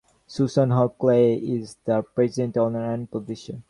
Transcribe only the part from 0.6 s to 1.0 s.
Hogue